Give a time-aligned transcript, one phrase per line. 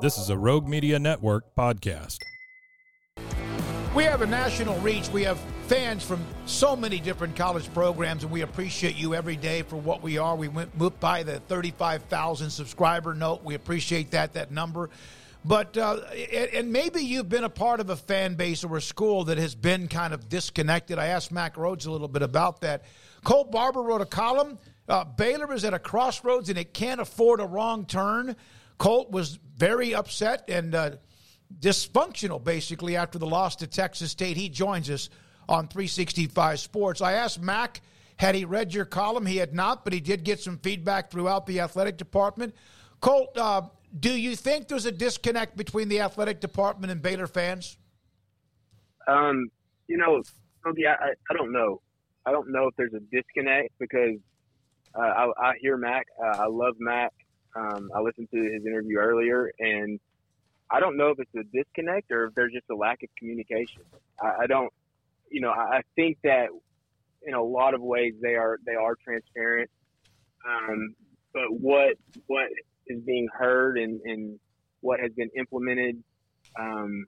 [0.00, 2.18] This is a Rogue Media Network podcast.
[3.96, 5.08] We have a national reach.
[5.08, 9.62] We have fans from so many different college programs, and we appreciate you every day
[9.62, 10.36] for what we are.
[10.36, 13.42] We went moved by the 35,000 subscriber note.
[13.42, 14.90] We appreciate that, that number.
[15.44, 15.96] But, uh,
[16.52, 19.56] and maybe you've been a part of a fan base or a school that has
[19.56, 21.00] been kind of disconnected.
[21.00, 22.84] I asked Mack Rhoades a little bit about that.
[23.24, 24.60] Colt Barber wrote a column.
[24.88, 28.36] Uh, Baylor is at a crossroads and it can't afford a wrong turn.
[28.78, 30.90] Colt was very upset and uh,
[31.60, 34.36] dysfunctional, basically, after the loss to Texas State.
[34.36, 35.10] He joins us
[35.48, 37.00] on 365 Sports.
[37.00, 37.80] I asked Mack,
[38.16, 39.26] had he read your column?
[39.26, 42.54] He had not, but he did get some feedback throughout the athletic department.
[43.00, 43.62] Colt, uh,
[43.98, 47.76] do you think there's a disconnect between the athletic department and Baylor fans?
[49.06, 49.50] Um,
[49.86, 50.22] you know,
[50.64, 51.80] I, I don't know.
[52.26, 54.18] I don't know if there's a disconnect because
[54.94, 56.06] uh, I, I hear Mack.
[56.22, 57.12] Uh, I love Mack.
[57.56, 59.98] Um, I listened to his interview earlier, and
[60.70, 63.82] I don't know if it's a disconnect or if there's just a lack of communication.
[64.20, 64.72] I, I don't,
[65.30, 66.48] you know, I, I think that
[67.22, 69.70] in a lot of ways they are they are transparent,
[70.46, 70.94] um,
[71.32, 71.96] but what
[72.26, 72.48] what
[72.86, 74.38] is being heard and, and
[74.80, 76.02] what has been implemented
[76.58, 77.04] um,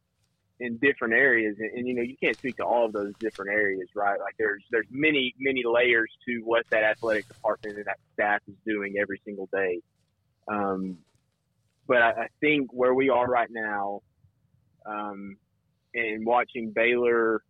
[0.58, 3.50] in different areas, and, and, you know, you can't speak to all of those different
[3.50, 4.20] areas, right?
[4.20, 8.54] Like there's there's many many layers to what that athletic department and that staff is
[8.66, 9.80] doing every single day.
[10.50, 10.98] Um,
[11.86, 14.00] but I, I, think where we are right now,
[14.84, 15.36] um,
[15.94, 17.42] and watching Baylor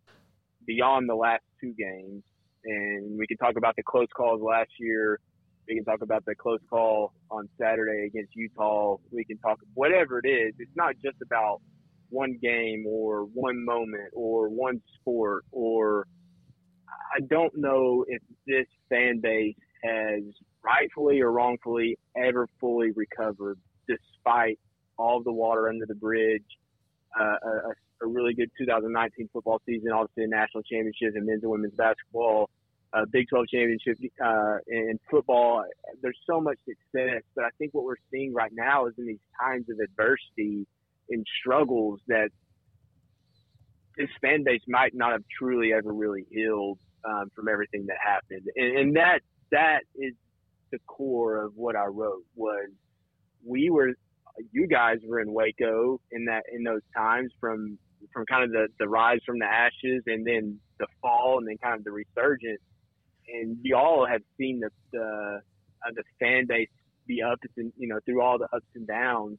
[0.65, 2.23] beyond the last two games,
[2.65, 5.19] and we can talk about the close calls last year.
[5.67, 8.97] We can talk about the close call on Saturday against Utah.
[9.11, 10.53] We can talk whatever it is.
[10.59, 11.61] It's not just about
[12.09, 16.07] one game or one moment or one sport or
[17.15, 20.21] I don't know if this fan base has
[20.63, 23.57] rightfully or wrongfully ever fully recovered
[23.87, 24.59] despite
[24.97, 26.43] all the water under the bridge,
[27.19, 27.49] uh, a,
[28.03, 32.49] a, really good 2019 football season, obviously a national championship in men's and women's basketball,
[32.93, 35.63] a Big 12 championship uh, in football.
[36.01, 39.19] There's so much success, but I think what we're seeing right now is in these
[39.39, 40.67] times of adversity
[41.09, 42.29] and struggles that
[43.97, 48.47] this fan base might not have truly ever really healed um, from everything that happened,
[48.55, 49.19] and, and that
[49.51, 50.13] that is
[50.71, 52.69] the core of what I wrote was
[53.45, 53.91] we were
[54.51, 57.77] you guys were in Waco in that in those times from
[58.13, 61.57] from kind of the the rise from the ashes and then the fall and then
[61.61, 62.61] kind of the resurgence.
[63.27, 65.41] And y'all have seen the the
[65.85, 66.69] uh, the fan base
[67.07, 69.37] be up and you know through all the ups and downs.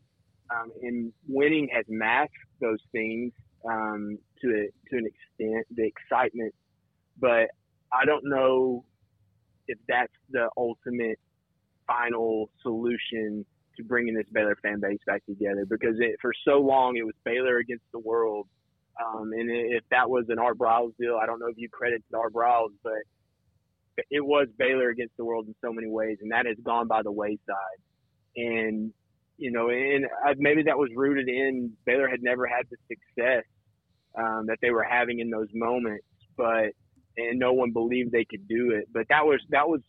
[0.50, 3.32] Um, and winning has masked those things
[3.64, 6.54] um, to a, to an extent the excitement.
[7.18, 7.50] But
[7.92, 8.84] I don't know
[9.68, 11.18] if that's the ultimate
[11.86, 13.44] final solution
[13.76, 17.14] to bringing this Baylor fan base back together because it, for so long it was
[17.24, 18.46] Baylor against the world.
[19.02, 22.02] Um, and if that was an Art Briles deal, I don't know if you credit
[22.14, 23.00] Art Briles, but
[24.10, 27.02] it was Baylor against the world in so many ways, and that has gone by
[27.02, 27.80] the wayside.
[28.36, 28.92] And
[29.38, 30.06] you know, and
[30.38, 33.44] maybe that was rooted in Baylor had never had the success
[34.16, 36.04] um, that they were having in those moments,
[36.36, 36.72] but
[37.16, 38.88] and no one believed they could do it.
[38.92, 39.80] But that was that was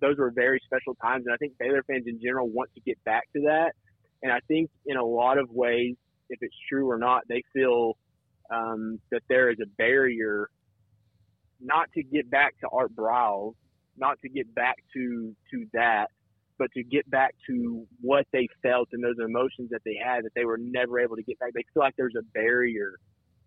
[0.00, 3.02] those were very special times, and I think Baylor fans in general want to get
[3.04, 3.72] back to that.
[4.22, 5.96] And I think in a lot of ways,
[6.28, 7.96] if it's true or not, they feel
[8.50, 10.48] um, that there is a barrier
[11.60, 13.54] not to get back to Art Briles,
[13.96, 16.08] not to get back to to that,
[16.58, 20.34] but to get back to what they felt and those emotions that they had that
[20.34, 21.52] they were never able to get back.
[21.54, 22.94] They feel like there's a barrier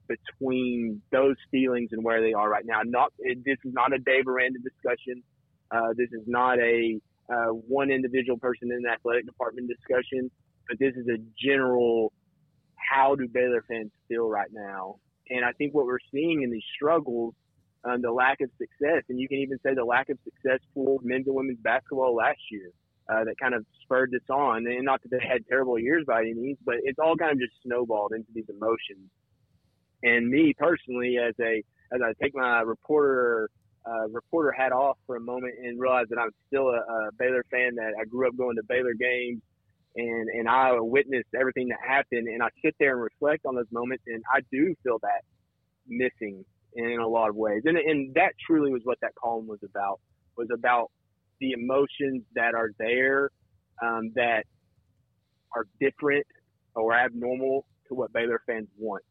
[0.08, 2.82] between those feelings and where they are right now.
[2.84, 5.24] Not it, this is not a Dave Aranda discussion.
[5.72, 7.00] Uh, this is not a
[7.32, 10.30] uh, one individual person in the athletic department discussion,
[10.68, 12.12] but this is a general
[12.92, 14.96] how do Baylor fans feel right now?
[15.30, 17.34] And I think what we're seeing in these struggles,
[17.86, 21.00] um, the lack of success, and you can even say the lack of success for
[21.04, 22.72] men's and women's basketball last year,
[23.10, 24.68] uh, that kind of spurred this on.
[24.68, 27.40] And not that they had terrible years by any means, but it's all kind of
[27.40, 29.10] just snowballed into these emotions.
[30.04, 31.64] And me personally, as a
[31.94, 33.50] as I take my reporter
[33.86, 37.46] uh, reporter hat off for a moment and realize that I'm still a, a Baylor
[37.52, 37.76] fan.
[37.76, 39.42] That I grew up going to Baylor games.
[39.96, 43.72] and and I witnessed everything that happened, and I sit there and reflect on those
[43.72, 45.24] moments, and I do feel that
[45.88, 46.46] missing
[46.76, 50.00] in a lot of ways, and and that truly was what that column was about
[50.38, 50.92] was about
[51.40, 53.30] the emotions that are there
[53.82, 54.46] um, that
[55.56, 56.26] are different
[56.76, 59.04] or abnormal to what Baylor fans want.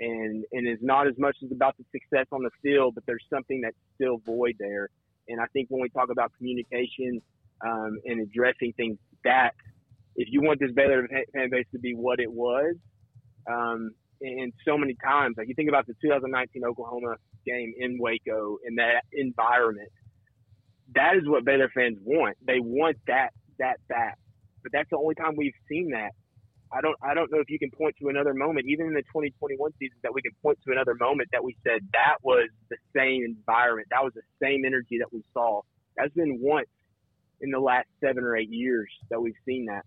[0.00, 3.24] And and it's not as much as about the success on the field, but there's
[3.32, 4.88] something that's still void there.
[5.28, 7.22] And I think when we talk about communication
[7.64, 9.52] um, and addressing things, that
[10.16, 12.74] if you want this Baylor fan base to be what it was,
[13.50, 18.58] um, and so many times, like you think about the 2019 Oklahoma game in Waco
[18.66, 19.90] in that environment,
[20.94, 22.36] that is what Baylor fans want.
[22.46, 24.18] They want that that back.
[24.62, 26.12] But that's the only time we've seen that.
[26.72, 29.02] I don't I don't know if you can point to another moment, even in the
[29.02, 32.76] 2021 season, that we can point to another moment that we said that was the
[32.96, 35.60] same environment, that was the same energy that we saw.
[35.96, 36.68] That's been once
[37.40, 39.84] in the last seven or eight years that we've seen that.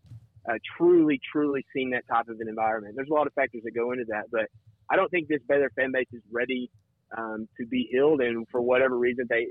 [0.50, 2.96] Uh, truly, truly seen that type of an environment.
[2.96, 4.46] There's a lot of factors that go into that, but
[4.90, 6.70] I don't think this Baylor fan base is ready
[7.18, 9.48] um, to be healed, and for whatever reason, they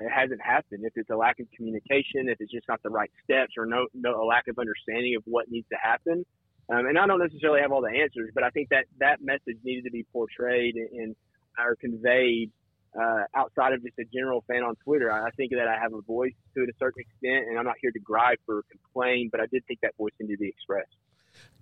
[0.00, 0.84] it hasn't happened.
[0.84, 3.86] If it's a lack of communication, if it's just not the right steps, or no,
[3.94, 6.24] no a lack of understanding of what needs to happen.
[6.70, 9.56] Um, and I don't necessarily have all the answers, but I think that that message
[9.64, 11.16] needed to be portrayed and,
[11.58, 12.50] or conveyed
[12.98, 15.10] uh, outside of just a general fan on Twitter.
[15.10, 17.90] I think that I have a voice to a certain extent, and I'm not here
[17.90, 20.94] to gripe or complain, but I did think that voice needed to be expressed.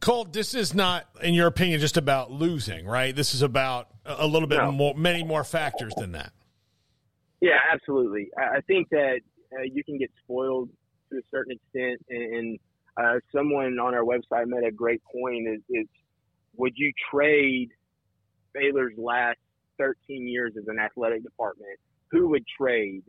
[0.01, 3.15] Colt, this is not, in your opinion, just about losing, right?
[3.15, 4.73] This is about a little bit no.
[4.73, 6.33] more, many more factors than that.
[7.47, 8.29] Yeah, absolutely.
[8.37, 9.21] I think that
[9.57, 10.69] uh, you can get spoiled
[11.13, 12.59] to a certain extent, and
[12.97, 15.47] uh, someone on our website made a great point.
[15.49, 15.87] Is, is
[16.57, 17.71] would you trade
[18.53, 19.39] Baylor's last
[19.79, 21.79] 13 years as an athletic department?
[22.11, 23.05] Who would trade?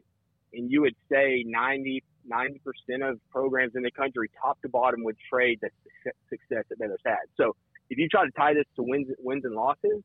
[0.54, 2.04] And you would say 90
[2.64, 5.70] percent of programs in the country, top to bottom, would trade the
[6.30, 7.26] success that Baylor's had.
[7.38, 7.56] So
[7.90, 10.04] if you try to tie this to wins, wins and losses,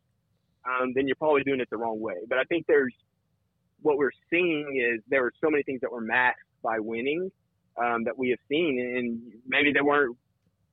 [0.64, 2.16] um, then you're probably doing it the wrong way.
[2.30, 2.94] But I think there's
[3.82, 7.30] what we're seeing is there were so many things that were masked by winning
[7.76, 10.16] um, that we have seen, and maybe they weren't,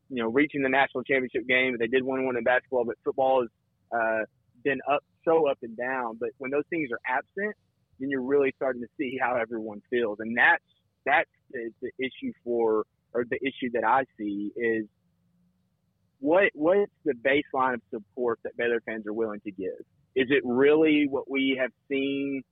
[0.09, 2.85] you know, reaching the national championship game, but they did win one in basketball.
[2.85, 3.49] But football has
[3.91, 4.25] uh,
[4.63, 6.17] been up so up and down.
[6.19, 7.55] But when those things are absent,
[7.99, 10.63] then you're really starting to see how everyone feels, and that's
[11.05, 14.85] that's the, the issue for or the issue that I see is
[16.19, 19.79] what what's the baseline of support that Baylor fans are willing to give?
[20.15, 22.43] Is it really what we have seen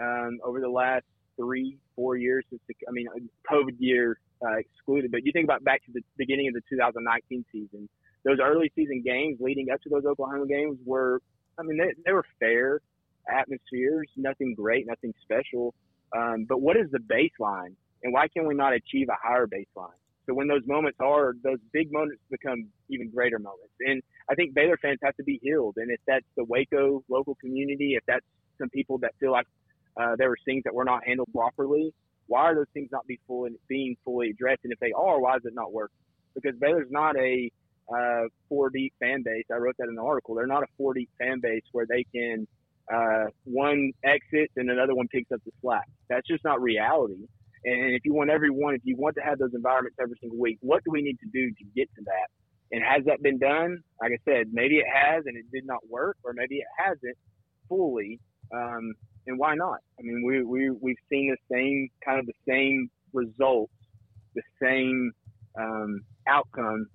[0.00, 1.04] um, over the last
[1.36, 3.06] three, four years since the, I mean,
[3.50, 5.10] COVID year uh, excluded.
[5.10, 7.88] But you think about back to the beginning of the 2019 season,
[8.24, 11.20] those early season games leading up to those Oklahoma games were,
[11.58, 12.80] I mean, they, they were fair
[13.28, 15.74] atmospheres, nothing great, nothing special.
[16.16, 19.96] Um, but what is the baseline, and why can we not achieve a higher baseline?
[20.26, 23.74] So when those moments are, those big moments become even greater moments.
[23.80, 25.74] And I think Baylor fans have to be healed.
[25.78, 28.24] And if that's the Waco local community, if that's
[28.58, 29.46] some people that feel like
[30.00, 31.92] uh, there were things that were not handled properly.
[32.26, 34.60] Why are those things not be fully, being fully addressed?
[34.64, 35.98] And if they are, why is it not working?
[36.34, 37.50] Because Baylor's not a
[37.94, 39.44] uh, four deep fan base.
[39.52, 40.34] I wrote that in the article.
[40.34, 42.46] They're not a four deep fan base where they can
[42.92, 45.88] uh, one exits and another one picks up the slack.
[46.08, 47.26] That's just not reality.
[47.64, 50.58] And if you want everyone, if you want to have those environments every single week,
[50.60, 52.28] what do we need to do to get to that?
[52.72, 53.78] And has that been done?
[54.00, 57.16] Like I said, maybe it has and it did not work, or maybe it hasn't
[57.68, 58.18] fully.
[58.52, 58.94] Um,
[59.26, 59.78] and why not?
[59.98, 63.72] I mean, we we we've seen the same kind of the same results,
[64.34, 65.12] the same
[65.58, 66.86] um, outcome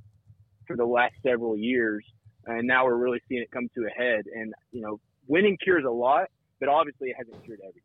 [0.65, 2.05] for the last several years,
[2.45, 4.25] and now we're really seeing it come to a head.
[4.33, 6.27] And you know, winning cures a lot,
[6.59, 7.81] but obviously it hasn't cured everything.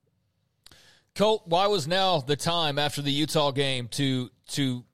[1.14, 4.84] Colt, why was now the time after the Utah game to to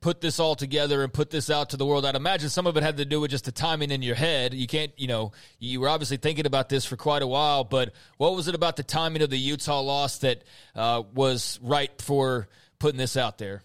[0.00, 2.04] put this all together and put this out to the world?
[2.04, 4.54] I'd imagine some of it had to do with just the timing in your head.
[4.54, 7.92] You can't, you know, you were obviously thinking about this for quite a while, but
[8.16, 12.48] what was it about the timing of the Utah loss that uh, was right for
[12.78, 13.62] putting this out there?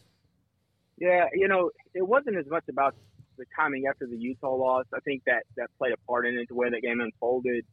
[0.98, 2.96] Yeah, you know, it wasn't as much about
[3.38, 4.86] the timing after the Utah loss.
[4.94, 7.66] I think that that played a part in it, the way that game unfolded,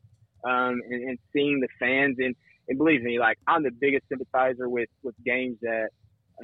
[0.45, 2.35] um, and, and seeing the fans and
[2.69, 5.91] and believe me, like I'm the biggest sympathizer with with games that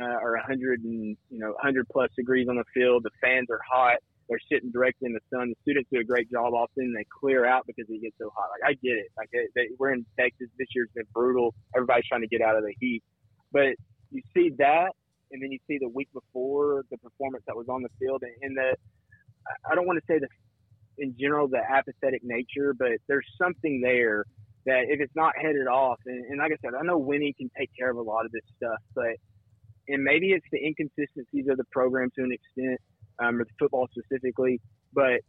[0.00, 3.04] uh, are 100 and you know 100 plus degrees on the field.
[3.04, 3.98] The fans are hot.
[4.28, 5.50] They're sitting directly in the sun.
[5.50, 6.54] The students do a great job.
[6.54, 8.48] Often they clear out because it gets so hot.
[8.50, 9.08] Like I get it.
[9.16, 10.48] Like they, they, we're in Texas.
[10.58, 11.54] This year's been brutal.
[11.76, 13.02] Everybody's trying to get out of the heat.
[13.52, 13.76] But
[14.10, 14.92] you see that,
[15.30, 18.32] and then you see the week before the performance that was on the field, and,
[18.42, 18.76] and the
[19.70, 20.28] I don't want to say the
[20.98, 24.24] in general the apathetic nature, but there's something there
[24.66, 27.50] that if it's not headed off, and, and like I said, I know winning can
[27.58, 29.16] take care of a lot of this stuff, but
[29.88, 32.80] and maybe it's the inconsistencies of the program to an extent.
[33.22, 34.60] um, or football specifically.
[34.92, 35.20] But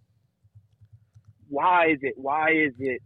[1.50, 2.16] why is it?
[2.18, 3.02] Why is it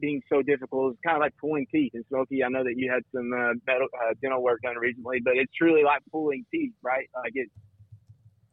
[0.00, 0.92] being so difficult?
[0.92, 1.92] It's kind of like pulling teeth.
[1.94, 5.20] And Smokey, I know that you had some uh, metal, uh, dental work done recently,
[5.24, 7.08] but it's truly like pulling teeth, right?
[7.14, 7.48] Like it.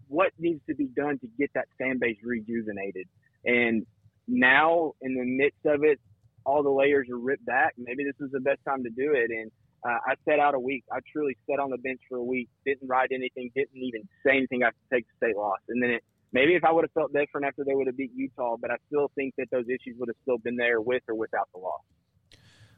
[0.08, 3.08] What needs to be done to get that fan base rejuvenated?
[3.46, 3.86] And
[4.28, 6.00] now, in the midst of it,
[6.46, 7.74] all the layers are ripped back.
[7.78, 9.32] Maybe this is the best time to do it.
[9.32, 9.52] And
[9.84, 10.84] uh, I sat out a week.
[10.92, 12.50] I truly sat on the bench for a week.
[12.66, 13.52] Didn't write anything.
[13.56, 15.64] Didn't even say anything after Texas State lost.
[15.70, 18.12] And then it, maybe if I would have felt different after they would have beat
[18.16, 21.16] Utah, but I still think that those issues would have still been there with or
[21.16, 21.82] without the loss.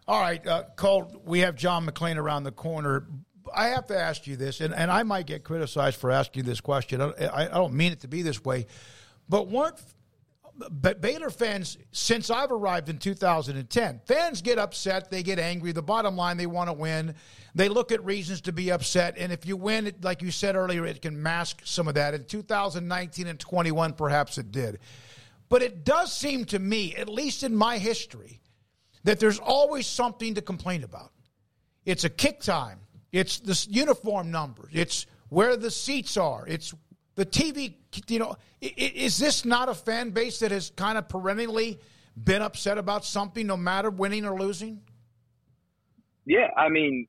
[0.08, 1.22] All right, uh, Colt.
[1.24, 3.08] We have John McLean around the corner.
[3.54, 6.62] I have to ask you this, and, and I might get criticized for asking this
[6.62, 7.02] question.
[7.02, 8.66] I, I don't mean it to be this way,
[9.28, 9.80] but weren't
[10.72, 15.72] but Baylor fans, since I've arrived in 2010, fans get upset, they get angry.
[15.72, 17.16] The bottom line, they want to win.
[17.56, 20.86] They look at reasons to be upset, and if you win, like you said earlier,
[20.86, 22.14] it can mask some of that.
[22.14, 24.80] In 2019 and 21, perhaps it did.
[25.48, 28.42] But it does seem to me, at least in my history,
[29.04, 31.12] that there's always something to complain about.
[31.86, 32.80] It's a kick time.
[33.12, 34.70] It's the uniform numbers.
[34.74, 36.46] It's where the seats are.
[36.48, 36.74] It's
[37.16, 37.74] the TV,
[38.08, 41.80] you know, is this not a fan base that has kind of perennially
[42.16, 44.82] been upset about something, no matter winning or losing?
[46.26, 47.08] Yeah, I mean,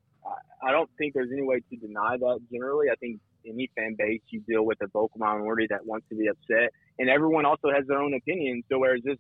[0.63, 2.41] I don't think there's any way to deny that.
[2.53, 6.15] Generally, I think any fan base you deal with a vocal minority that wants to
[6.15, 8.63] be upset, and everyone also has their own opinion.
[8.71, 9.17] So whereas this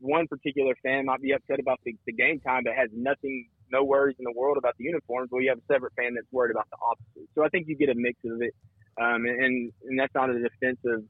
[0.00, 3.84] one particular fan might be upset about the, the game time, but has nothing, no
[3.84, 6.52] worries in the world about the uniforms, well, you have a separate fan that's worried
[6.52, 7.28] about the opposite.
[7.34, 8.54] So I think you get a mix of it.
[9.00, 11.04] Um, and, and that's not a defense of,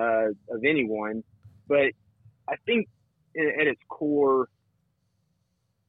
[0.00, 1.24] uh, of anyone.
[1.66, 1.92] But
[2.48, 2.88] I think
[3.36, 4.48] at its core,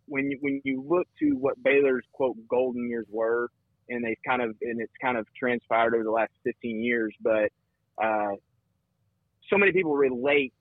[0.08, 3.50] when you, when you look to what Baylor's quote golden years were,
[3.90, 7.50] and they've kind of and it's kind of transpired over the last 15 years, but
[8.04, 8.34] uh,
[9.50, 10.54] so many people relate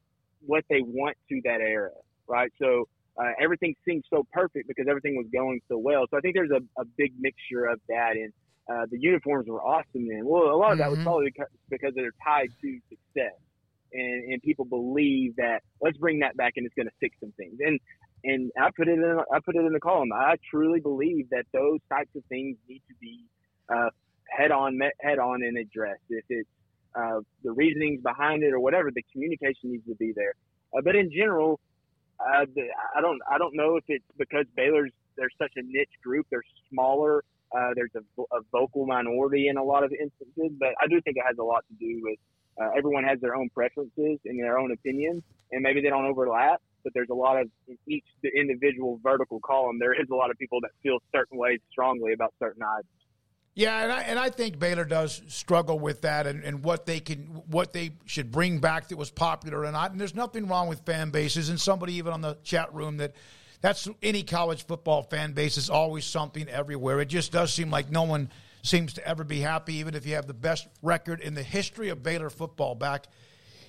[0.46, 1.90] what they want to that era,
[2.28, 2.52] right?
[2.60, 2.86] So
[3.18, 6.04] uh, everything seems so perfect because everything was going so well.
[6.10, 8.32] So I think there's a, a big mixture of that, and
[8.70, 10.22] uh, the uniforms were awesome then.
[10.24, 11.06] Well, a lot of that was mm-hmm.
[11.06, 11.32] probably
[11.68, 13.38] because they're tied to success,
[13.92, 17.32] and and people believe that let's bring that back and it's going to fix some
[17.36, 17.58] things.
[17.60, 17.78] And
[18.24, 20.12] and I put it in I put it in the column.
[20.14, 23.24] I truly believe that those types of things need to be
[23.68, 23.90] uh,
[24.30, 26.02] head on head on and addressed.
[26.08, 26.48] If it's
[26.94, 30.34] uh, the reasonings behind it or whatever, the communication needs to be there.
[30.76, 31.60] Uh, but in general,
[32.18, 32.46] uh,
[32.96, 36.26] I don't I don't know if it's because Baylor's they're such a niche group.
[36.30, 37.24] They're smaller
[37.56, 41.16] uh, there's a, a, vocal minority in a lot of instances, but I do think
[41.16, 42.18] it has a lot to do with
[42.60, 46.60] uh, everyone has their own preferences and their own opinions, and maybe they don't overlap.
[46.82, 49.78] But there's a lot of in each the individual vertical column.
[49.78, 52.88] There is a lot of people that feel certain ways strongly about certain items.
[53.54, 57.00] Yeah, and I and I think Baylor does struggle with that and, and what they
[57.00, 59.92] can what they should bring back that was popular or not.
[59.92, 61.48] And there's nothing wrong with fan bases.
[61.48, 63.14] And somebody even on the chat room that
[63.64, 67.00] that's any college football fan base is always something everywhere.
[67.00, 68.28] It just does seem like no one
[68.62, 71.88] seems to ever be happy, even if you have the best record in the history
[71.88, 73.06] of Baylor football back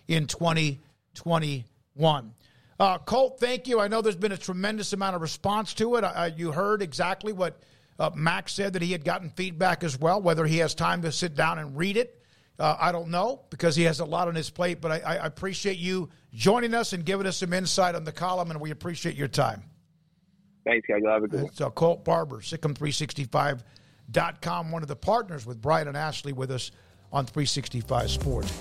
[0.09, 2.33] in 2021.
[2.77, 3.79] Uh, Colt, thank you.
[3.79, 6.03] I know there's been a tremendous amount of response to it.
[6.03, 7.63] Uh, you heard exactly what
[7.97, 10.21] uh, Mack said that he had gotten feedback as well.
[10.21, 12.21] Whether he has time to sit down and read it,
[12.59, 14.81] uh, I don't know because he has a lot on his plate.
[14.81, 18.51] But I, I appreciate you joining us and giving us some insight on the column,
[18.51, 19.63] and we appreciate your time.
[20.65, 20.99] Thanks, guys.
[21.01, 21.53] You'll have a good one.
[21.53, 26.71] So, uh, Colt Barber, SicEm365.com, one of the partners with Brian and Ashley with us
[27.13, 28.51] on 365 Sports.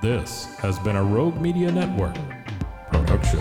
[0.00, 2.14] This has been a Rogue Media Network
[2.92, 3.40] production.